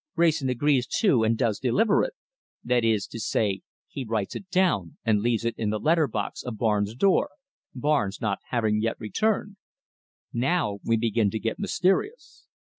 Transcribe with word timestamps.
Wrayson 0.15 0.49
agrees 0.49 0.87
to 0.99 1.23
and 1.23 1.37
does 1.37 1.59
deliver 1.59 2.01
it. 2.03 2.13
That 2.63 2.83
is 2.83 3.05
to 3.05 3.19
say, 3.19 3.61
he 3.87 4.03
writes 4.03 4.35
it 4.35 4.49
down 4.49 4.97
and 5.05 5.19
leaves 5.21 5.45
it 5.45 5.53
in 5.59 5.69
the 5.69 5.77
letter 5.77 6.07
box 6.07 6.41
of 6.41 6.57
Barnes' 6.57 6.95
door, 6.95 7.29
Barnes 7.75 8.19
not 8.19 8.39
having 8.49 8.81
yet 8.81 8.99
returned. 8.99 9.57
Now 10.33 10.79
we 10.83 10.97
begin 10.97 11.29
to 11.29 11.39
get 11.39 11.59
mysterious. 11.59 12.47